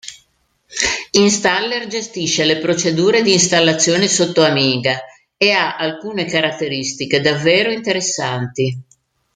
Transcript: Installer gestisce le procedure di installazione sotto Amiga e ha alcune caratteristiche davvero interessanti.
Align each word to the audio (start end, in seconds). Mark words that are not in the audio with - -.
Installer 1.11 1.85
gestisce 1.85 2.43
le 2.43 2.57
procedure 2.57 3.21
di 3.21 3.33
installazione 3.33 4.07
sotto 4.07 4.41
Amiga 4.43 4.97
e 5.37 5.51
ha 5.51 5.75
alcune 5.75 6.25
caratteristiche 6.25 7.21
davvero 7.21 7.69
interessanti. 7.71 8.81